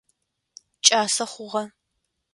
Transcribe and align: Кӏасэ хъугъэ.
Кӏасэ 0.85 1.25
хъугъэ. 1.31 1.63